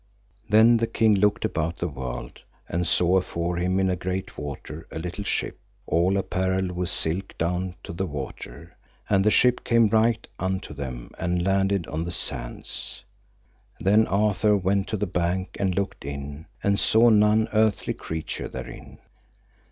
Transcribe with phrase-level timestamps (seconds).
[0.49, 4.87] Then the king looked about the world, and saw afore him in a great water
[4.89, 8.75] a little ship, all apparelled with silk down to the water,
[9.11, 13.03] and the ship came right unto them and landed on the sands.
[13.79, 18.97] Then Arthur went to the bank and looked in, and saw none earthly creature therein.